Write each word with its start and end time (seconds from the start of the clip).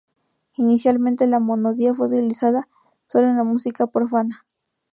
Inicialmente 0.55 1.27
la 1.27 1.39
monodia 1.39 1.93
fue 1.93 2.07
utilizada 2.07 2.67
sólo 3.05 3.27
en 3.27 3.37
la 3.37 3.43
música 3.43 3.85
profana. 3.85 4.47